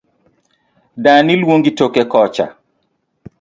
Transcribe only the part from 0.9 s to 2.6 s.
Dani luongi toke kocha